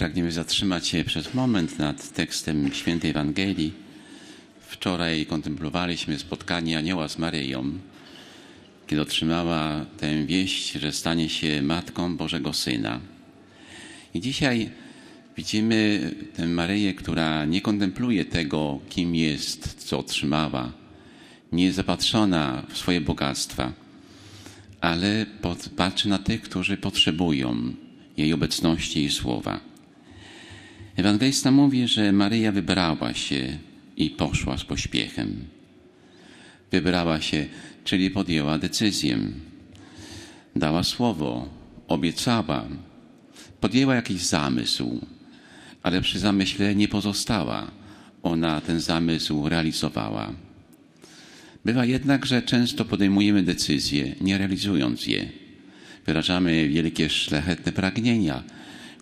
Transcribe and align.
Pragniemy 0.00 0.32
zatrzymać 0.32 0.88
się 0.88 1.04
przez 1.04 1.34
moment 1.34 1.78
nad 1.78 2.12
tekstem 2.12 2.72
świętej 2.72 3.10
Ewangelii. 3.10 3.72
Wczoraj 4.60 5.26
kontemplowaliśmy 5.26 6.18
spotkanie 6.18 6.78
anioła 6.78 7.08
z 7.08 7.18
Maryją, 7.18 7.72
kiedy 8.86 9.02
otrzymała 9.02 9.86
tę 9.98 10.24
wieść, 10.26 10.72
że 10.72 10.92
stanie 10.92 11.28
się 11.28 11.62
matką 11.62 12.16
Bożego 12.16 12.52
Syna. 12.52 13.00
I 14.14 14.20
dzisiaj 14.20 14.70
widzimy 15.36 16.10
tę 16.36 16.46
Maryję, 16.46 16.94
która 16.94 17.44
nie 17.44 17.60
kontempluje 17.60 18.24
tego, 18.24 18.78
kim 18.88 19.14
jest, 19.14 19.74
co 19.84 19.98
otrzymała, 19.98 20.72
nie 21.52 21.64
jest 21.64 21.76
zapatrzona 21.76 22.66
w 22.68 22.78
swoje 22.78 23.00
bogactwa, 23.00 23.72
ale 24.80 25.26
patrzy 25.76 26.08
na 26.08 26.18
tych, 26.18 26.42
którzy 26.42 26.76
potrzebują 26.76 27.74
jej 28.16 28.32
obecności 28.32 29.04
i 29.04 29.10
słowa. 29.10 29.69
Ewangelista 30.96 31.50
mówi, 31.50 31.88
że 31.88 32.12
Maryja 32.12 32.52
wybrała 32.52 33.14
się 33.14 33.58
i 33.96 34.10
poszła 34.10 34.58
z 34.58 34.64
pośpiechem. 34.64 35.44
Wybrała 36.70 37.20
się, 37.20 37.46
czyli 37.84 38.10
podjęła 38.10 38.58
decyzję. 38.58 39.18
Dała 40.56 40.82
słowo, 40.82 41.48
obiecała, 41.88 42.68
podjęła 43.60 43.94
jakiś 43.94 44.22
zamysł, 44.22 45.00
ale 45.82 46.00
przy 46.00 46.18
zamyśle 46.18 46.74
nie 46.74 46.88
pozostała. 46.88 47.70
Ona 48.22 48.60
ten 48.60 48.80
zamysł 48.80 49.48
realizowała. 49.48 50.32
Bywa 51.64 51.84
jednak, 51.84 52.26
że 52.26 52.42
często 52.42 52.84
podejmujemy 52.84 53.42
decyzje, 53.42 54.14
nie 54.20 54.38
realizując 54.38 55.06
je. 55.06 55.28
Wyrażamy 56.06 56.68
wielkie, 56.68 57.10
szlachetne 57.10 57.72
pragnienia, 57.72 58.42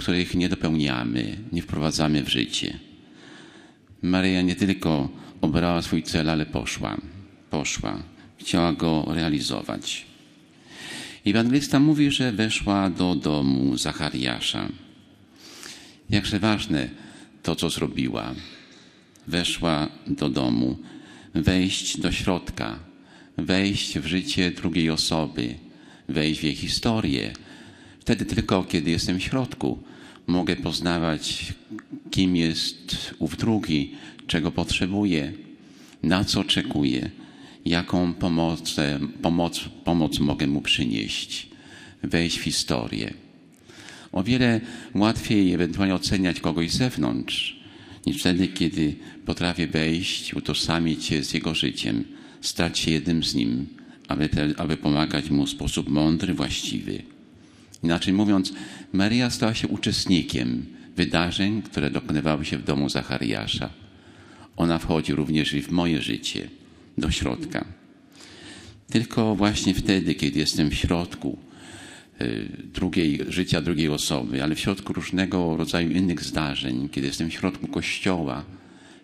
których 0.00 0.34
nie 0.34 0.48
dopełniamy, 0.48 1.36
nie 1.52 1.62
wprowadzamy 1.62 2.22
w 2.22 2.28
życie. 2.28 2.78
Maryja 4.02 4.42
nie 4.42 4.56
tylko 4.56 5.08
obrała 5.40 5.82
swój 5.82 6.02
cel, 6.02 6.30
ale 6.30 6.46
poszła. 6.46 6.96
Poszła. 7.50 8.02
Chciała 8.38 8.72
go 8.72 9.04
realizować. 9.08 10.06
Ewangelista 11.26 11.80
mówi, 11.80 12.10
że 12.10 12.32
weszła 12.32 12.90
do 12.90 13.14
domu 13.14 13.76
Zachariasza. 13.76 14.68
Jakże 16.10 16.38
ważne 16.38 16.88
to, 17.42 17.56
co 17.56 17.70
zrobiła. 17.70 18.34
Weszła 19.26 19.88
do 20.06 20.28
domu, 20.28 20.78
wejść 21.34 22.00
do 22.00 22.12
środka, 22.12 22.78
wejść 23.36 23.98
w 23.98 24.06
życie 24.06 24.50
drugiej 24.50 24.90
osoby, 24.90 25.54
wejść 26.08 26.40
w 26.40 26.44
jej 26.44 26.54
historię. 26.54 27.32
Wtedy 28.10 28.24
tylko, 28.24 28.64
kiedy 28.64 28.90
jestem 28.90 29.18
w 29.18 29.22
środku, 29.22 29.78
mogę 30.26 30.56
poznawać, 30.56 31.54
kim 32.10 32.36
jest 32.36 33.14
ów 33.18 33.36
drugi, 33.36 33.94
czego 34.26 34.50
potrzebuje, 34.50 35.32
na 36.02 36.24
co 36.24 36.40
oczekuje, 36.40 37.10
jaką 37.64 38.14
pomoc, 38.14 38.76
pomoc, 39.22 39.60
pomoc 39.84 40.18
mogę 40.18 40.46
mu 40.46 40.60
przynieść, 40.60 41.48
wejść 42.02 42.38
w 42.38 42.42
historię. 42.42 43.14
O 44.12 44.22
wiele 44.22 44.60
łatwiej 44.94 45.52
ewentualnie 45.52 45.94
oceniać 45.94 46.40
kogoś 46.40 46.70
z 46.70 46.76
zewnątrz, 46.76 47.60
niż 48.06 48.20
wtedy, 48.20 48.48
kiedy 48.48 48.94
potrafię 49.26 49.66
wejść, 49.66 50.34
utożsamić 50.34 51.04
się 51.04 51.24
z 51.24 51.34
jego 51.34 51.54
życiem, 51.54 52.04
stać 52.40 52.78
się 52.78 52.90
jednym 52.90 53.24
z 53.24 53.34
nim, 53.34 53.66
aby, 54.08 54.28
te, 54.28 54.48
aby 54.56 54.76
pomagać 54.76 55.30
mu 55.30 55.46
w 55.46 55.50
sposób 55.50 55.88
mądry, 55.88 56.34
właściwy. 56.34 57.02
Inaczej 57.82 58.12
mówiąc, 58.14 58.52
Maria 58.92 59.30
stała 59.30 59.54
się 59.54 59.68
uczestnikiem 59.68 60.66
wydarzeń, 60.96 61.62
które 61.62 61.90
dokonywały 61.90 62.44
się 62.44 62.58
w 62.58 62.64
domu 62.64 62.88
Zachariasza. 62.88 63.70
Ona 64.56 64.78
wchodzi 64.78 65.12
również 65.14 65.54
i 65.54 65.62
w 65.62 65.70
moje 65.70 66.02
życie, 66.02 66.48
do 66.98 67.10
środka. 67.10 67.64
Tylko 68.90 69.34
właśnie 69.34 69.74
wtedy, 69.74 70.14
kiedy 70.14 70.38
jestem 70.38 70.70
w 70.70 70.74
środku 70.74 71.38
y, 72.20 72.48
drugiej, 72.74 73.20
życia 73.28 73.60
drugiej 73.60 73.88
osoby, 73.88 74.42
ale 74.42 74.54
w 74.54 74.60
środku 74.60 74.92
różnego 74.92 75.56
rodzaju 75.56 75.90
innych 75.90 76.24
zdarzeń, 76.24 76.88
kiedy 76.88 77.06
jestem 77.06 77.30
w 77.30 77.34
środku 77.34 77.66
Kościoła, 77.66 78.44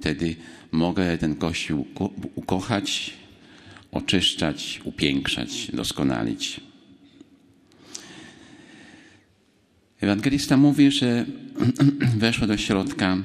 wtedy 0.00 0.36
mogę 0.72 1.18
ten 1.18 1.34
Kościół 1.34 1.86
ukochać, 2.34 3.12
oczyszczać, 3.92 4.80
upiększać, 4.84 5.70
doskonalić. 5.72 6.60
Ewangelista 10.00 10.56
mówi, 10.56 10.90
że 10.90 11.26
weszła 12.16 12.46
do 12.46 12.56
środka, 12.56 13.16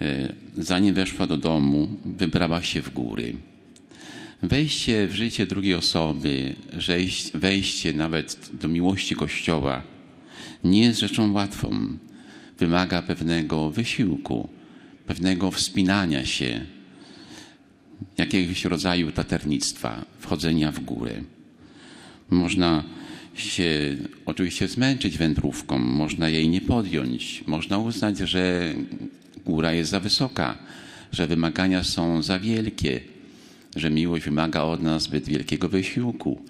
e, 0.00 0.32
zanim 0.58 0.94
weszła 0.94 1.26
do 1.26 1.36
domu, 1.36 1.88
wybrała 2.04 2.62
się 2.62 2.82
w 2.82 2.92
góry. 2.92 3.34
Wejście 4.42 5.06
w 5.06 5.14
życie 5.14 5.46
drugiej 5.46 5.74
osoby, 5.74 6.54
wejście 7.34 7.92
nawet 7.92 8.50
do 8.52 8.68
miłości 8.68 9.14
Kościoła 9.14 9.82
nie 10.64 10.82
jest 10.82 11.00
rzeczą 11.00 11.32
łatwą. 11.32 11.98
Wymaga 12.58 13.02
pewnego 13.02 13.70
wysiłku, 13.70 14.48
pewnego 15.06 15.50
wspinania 15.50 16.26
się, 16.26 16.60
jakiegoś 18.18 18.64
rodzaju 18.64 19.12
taternictwa, 19.12 20.04
wchodzenia 20.18 20.72
w 20.72 20.80
górę. 20.80 21.22
Można 22.30 22.84
się 23.40 23.96
oczywiście 24.26 24.68
zmęczyć 24.68 25.18
wędrówką, 25.18 25.78
można 25.78 26.28
jej 26.28 26.48
nie 26.48 26.60
podjąć, 26.60 27.44
można 27.46 27.78
uznać, 27.78 28.18
że 28.18 28.74
góra 29.46 29.72
jest 29.72 29.90
za 29.90 30.00
wysoka, 30.00 30.58
że 31.12 31.26
wymagania 31.26 31.84
są 31.84 32.22
za 32.22 32.38
wielkie, 32.38 33.00
że 33.76 33.90
miłość 33.90 34.24
wymaga 34.24 34.62
od 34.62 34.82
nas 34.82 35.02
zbyt 35.02 35.28
wielkiego 35.28 35.68
wysiłku, 35.68 36.42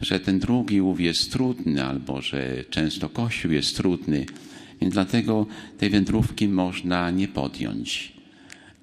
że 0.00 0.20
ten 0.20 0.38
drugi 0.38 0.80
ów 0.80 1.00
jest 1.00 1.32
trudny, 1.32 1.84
albo 1.84 2.22
że 2.22 2.64
często 2.70 3.08
Kościół 3.08 3.52
jest 3.52 3.76
trudny. 3.76 4.26
Więc 4.80 4.94
dlatego 4.94 5.46
tej 5.78 5.90
wędrówki 5.90 6.48
można 6.48 7.10
nie 7.10 7.28
podjąć. 7.28 8.12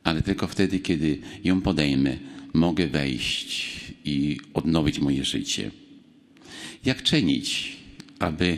Ale 0.04 0.22
tylko 0.22 0.48
wtedy, 0.48 0.80
kiedy 0.80 1.20
ją 1.44 1.62
podejmę, 1.62 2.18
mogę 2.54 2.88
wejść 2.88 3.72
i 4.06 4.38
odnowić 4.54 5.00
moje 5.00 5.26
życie. 5.26 5.72
Jak 6.86 7.04
czynić, 7.04 7.78
aby 8.20 8.58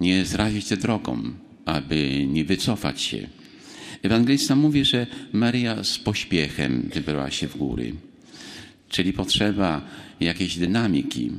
nie 0.00 0.24
zrazić 0.24 0.66
się 0.66 0.76
drogą, 0.76 1.22
aby 1.64 2.26
nie 2.26 2.44
wycofać 2.44 3.00
się? 3.00 3.28
Ewangelista 4.02 4.56
mówi, 4.56 4.84
że 4.84 5.06
Maria 5.32 5.84
z 5.84 5.98
pośpiechem 5.98 6.90
wybrała 6.94 7.30
się 7.30 7.48
w 7.48 7.56
góry. 7.56 7.94
Czyli 8.88 9.12
potrzeba 9.12 9.82
jakiejś 10.20 10.58
dynamiki, 10.58 11.30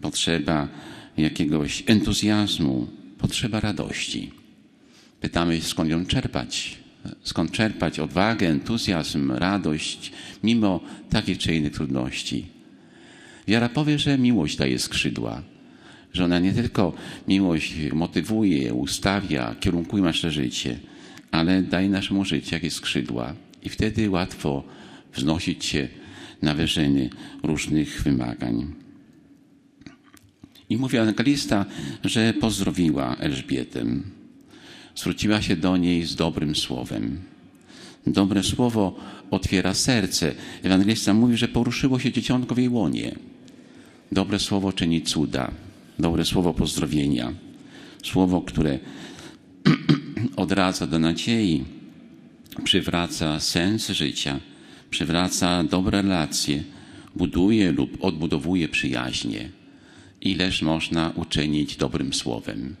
potrzeba 0.00 0.68
jakiegoś 1.16 1.82
entuzjazmu, 1.86 2.88
potrzeba 3.18 3.60
radości. 3.60 4.30
Pytamy, 5.20 5.60
skąd 5.60 5.90
ją 5.90 6.06
czerpać? 6.06 6.78
Skąd 7.22 7.50
czerpać 7.50 7.98
odwagę, 7.98 8.48
entuzjazm, 8.48 9.32
radość, 9.32 10.12
mimo 10.42 10.80
takich 11.10 11.38
czy 11.38 11.54
innych 11.54 11.72
trudności? 11.72 12.46
Wiara 13.48 13.68
powie, 13.68 13.98
że 13.98 14.18
miłość 14.18 14.56
daje 14.56 14.78
skrzydła, 14.78 15.42
że 16.12 16.24
ona 16.24 16.38
nie 16.38 16.52
tylko 16.52 16.92
miłość 17.28 17.74
motywuje, 17.92 18.74
ustawia, 18.74 19.54
kierunkuje 19.60 20.02
nasze 20.02 20.30
życie, 20.30 20.78
ale 21.30 21.62
daje 21.62 21.88
naszemu 21.88 22.24
życiu 22.24 22.54
jakieś 22.54 22.72
skrzydła 22.72 23.34
i 23.62 23.68
wtedy 23.68 24.10
łatwo 24.10 24.64
wznosić 25.14 25.64
się 25.64 25.88
na 26.42 26.54
wyżyny 26.54 27.10
różnych 27.42 28.02
wymagań. 28.02 28.74
I 30.70 30.76
mówi 30.76 30.96
Ewangelista, 30.96 31.66
że 32.04 32.34
pozdrowiła 32.34 33.16
Elżbietę. 33.16 33.84
Zwróciła 34.96 35.42
się 35.42 35.56
do 35.56 35.76
niej 35.76 36.02
z 36.04 36.14
dobrym 36.14 36.56
słowem. 36.56 37.20
Dobre 38.06 38.42
słowo 38.42 38.96
otwiera 39.30 39.74
serce. 39.74 40.34
Ewangelista 40.62 41.14
mówi, 41.14 41.36
że 41.36 41.48
poruszyło 41.48 41.98
się 41.98 42.12
dzieciątko 42.12 42.54
w 42.54 42.58
jej 42.58 42.68
łonie. 42.68 43.14
Dobre 44.12 44.38
słowo 44.38 44.72
czyni 44.72 45.02
cuda 45.02 45.50
dobre 46.00 46.24
słowo 46.24 46.54
pozdrowienia, 46.54 47.32
słowo, 48.02 48.40
które 48.40 48.78
odradza 50.36 50.86
do 50.86 50.98
nadziei, 50.98 51.64
przywraca 52.64 53.40
sens 53.40 53.88
życia, 53.88 54.40
przywraca 54.90 55.64
dobre 55.64 56.02
relacje, 56.02 56.62
buduje 57.16 57.72
lub 57.72 58.04
odbudowuje 58.04 58.68
przyjaźnie. 58.68 59.50
Ileż 60.20 60.62
można 60.62 61.12
uczynić 61.16 61.76
dobrym 61.76 62.14
słowem. 62.14 62.76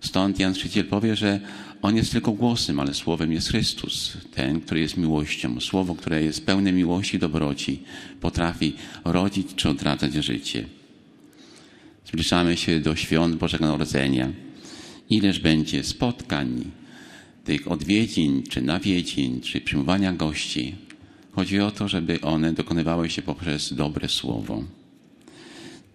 Stąd 0.00 0.38
Jan 0.38 0.54
Chrzciciel 0.54 0.84
powie, 0.84 1.16
że 1.16 1.40
On 1.82 1.96
jest 1.96 2.12
tylko 2.12 2.32
głosem, 2.32 2.80
ale 2.80 2.94
słowem 2.94 3.32
jest 3.32 3.48
Chrystus, 3.48 4.16
ten, 4.34 4.60
który 4.60 4.80
jest 4.80 4.96
miłością. 4.96 5.60
Słowo, 5.60 5.94
które 5.94 6.22
jest 6.22 6.46
pełne 6.46 6.72
miłości 6.72 7.16
i 7.16 7.18
dobroci, 7.18 7.82
potrafi 8.20 8.74
rodzić 9.04 9.54
czy 9.56 9.68
odradzać 9.68 10.12
życie. 10.12 10.79
Zbliżamy 12.10 12.56
się 12.56 12.80
do 12.80 12.96
świąt 12.96 13.36
Bożego 13.36 13.66
Narodzenia. 13.66 14.32
Ileż 15.10 15.40
będzie 15.40 15.84
spotkań, 15.84 16.70
tych 17.44 17.70
odwiedzin, 17.70 18.42
czy 18.42 18.62
nawiedzin, 18.62 19.40
czy 19.40 19.60
przyjmowania 19.60 20.12
gości. 20.12 20.74
Chodzi 21.32 21.60
o 21.60 21.70
to, 21.70 21.88
żeby 21.88 22.20
one 22.20 22.52
dokonywały 22.52 23.10
się 23.10 23.22
poprzez 23.22 23.74
dobre 23.74 24.08
słowo. 24.08 24.64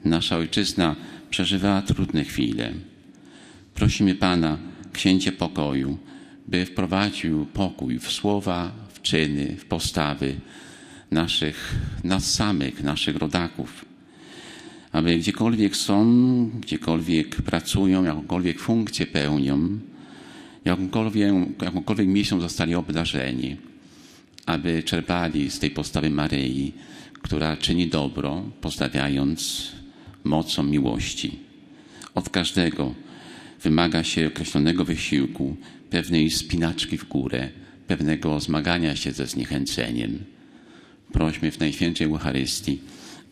Nasza 0.06 0.38
ojczyzna 0.38 0.96
przeżywa 1.30 1.82
trudne 1.82 2.24
chwile. 2.24 2.74
Prosimy 3.74 4.16
Pana, 4.16 4.58
księcie 4.94 5.32
pokoju, 5.32 5.98
by 6.48 6.66
wprowadził 6.66 7.46
pokój 7.46 8.00
w 8.00 8.12
słowa, 8.12 8.72
w 8.94 9.02
czyny, 9.02 9.56
w 9.60 9.66
postawy 9.66 10.36
naszych, 11.12 11.76
nas 12.04 12.34
samych, 12.34 12.84
naszych 12.84 13.16
rodaków. 13.16 13.86
Aby 14.96 15.18
gdziekolwiek 15.18 15.76
są, 15.76 16.06
gdziekolwiek 16.62 17.36
pracują, 17.36 18.04
jakąkolwiek 18.04 18.60
funkcję 18.60 19.06
pełnią, 19.06 19.80
jakąkolwiek, 20.66 21.34
jakąkolwiek 21.62 22.08
misją 22.08 22.42
zostali 22.42 22.76
obdarzeni, 22.76 23.58
aby 24.46 24.84
czerpali 24.84 25.52
z 25.52 25.60
tej 25.60 25.72
postawy 25.72 26.10
Maryi, 26.10 26.74
która 27.22 27.58
czyni 27.58 27.88
dobro, 27.88 28.44
postawiając 28.62 29.72
mocą 30.24 30.64
miłości. 30.64 31.40
Od 32.14 32.30
każdego 32.30 32.96
wymaga 33.64 34.04
się 34.04 34.28
określonego 34.28 34.86
wysiłku, 34.86 35.56
pewnej 35.90 36.32
spinaczki 36.32 36.98
w 36.98 37.08
górę, 37.08 37.50
pewnego 37.88 38.40
zmagania 38.40 38.96
się 38.96 39.12
ze 39.12 39.28
zniechęceniem. 39.28 40.20
Prośmy 41.12 41.52
w 41.52 41.60
Najświętszej 41.60 42.08
Eucharystii, 42.08 42.80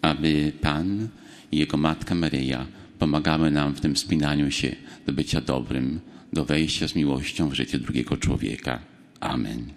aby 0.01 0.51
Pan 0.61 1.07
i 1.53 1.57
Jego 1.57 1.77
Matka 1.77 2.15
Maryja 2.15 2.65
pomagały 2.99 3.51
nam 3.51 3.75
w 3.75 3.81
tym 3.81 3.97
spinaniu 3.97 4.51
się 4.51 4.75
do 5.05 5.13
bycia 5.13 5.41
dobrym, 5.41 5.99
do 6.33 6.45
wejścia 6.45 6.87
z 6.87 6.95
miłością 6.95 7.49
w 7.49 7.53
życie 7.53 7.79
drugiego 7.79 8.17
człowieka. 8.17 8.79
Amen. 9.19 9.73